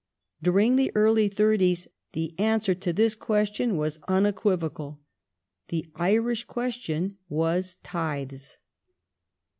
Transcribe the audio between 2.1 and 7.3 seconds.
the answer to this question was unequivocal. "The Irish question"